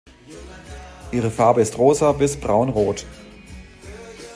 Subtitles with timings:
[1.11, 3.05] Ihre Farbe ist Rosa bis Braunrot.